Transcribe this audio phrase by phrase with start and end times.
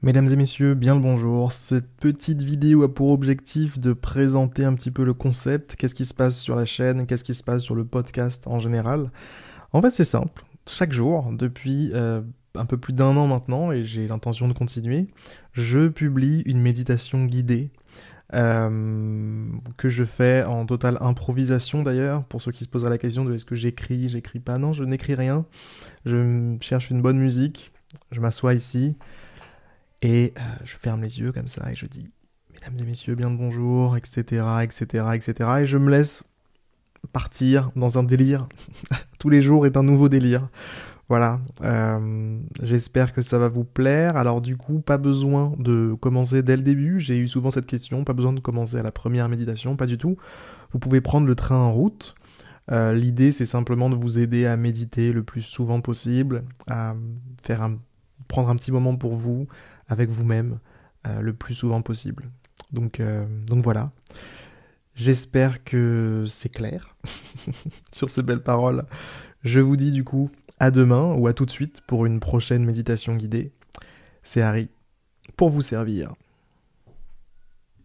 [0.00, 1.50] Mesdames et messieurs, bien le bonjour.
[1.50, 6.04] Cette petite vidéo a pour objectif de présenter un petit peu le concept, qu'est-ce qui
[6.04, 9.10] se passe sur la chaîne, qu'est-ce qui se passe sur le podcast en général.
[9.72, 10.44] En fait, c'est simple.
[10.68, 12.20] Chaque jour, depuis euh,
[12.54, 15.08] un peu plus d'un an maintenant, et j'ai l'intention de continuer,
[15.52, 17.72] je publie une méditation guidée
[18.34, 23.24] euh, que je fais en totale improvisation d'ailleurs, pour ceux qui se poseraient la question
[23.24, 24.58] de est-ce que j'écris, j'écris pas.
[24.58, 25.44] Non, je n'écris rien.
[26.06, 27.72] Je cherche une bonne musique,
[28.12, 28.96] je m'assois ici,
[30.02, 32.10] et euh, je ferme les yeux comme ça et je dis
[32.54, 35.50] Mesdames et messieurs, bien de bonjour, etc., etc., etc.
[35.60, 36.24] Et je me laisse
[37.12, 38.48] partir dans un délire.
[39.20, 40.48] Tous les jours est un nouveau délire.
[41.08, 44.16] Voilà, euh, j'espère que ça va vous plaire.
[44.16, 47.00] Alors du coup, pas besoin de commencer dès le début.
[47.00, 49.96] J'ai eu souvent cette question, pas besoin de commencer à la première méditation, pas du
[49.96, 50.18] tout.
[50.72, 52.14] Vous pouvez prendre le train en route.
[52.70, 56.94] Euh, l'idée, c'est simplement de vous aider à méditer le plus souvent possible, à
[57.40, 57.78] faire un,
[58.28, 59.48] prendre un petit moment pour vous,
[59.88, 60.58] avec vous-même
[61.06, 62.30] euh, le plus souvent possible.
[62.72, 63.90] Donc, euh, donc voilà.
[64.94, 66.96] J'espère que c'est clair
[67.92, 68.84] sur ces belles paroles.
[69.44, 72.64] Je vous dis du coup à demain ou à tout de suite pour une prochaine
[72.64, 73.52] méditation guidée.
[74.22, 74.70] C'est Harry
[75.36, 76.14] pour vous servir.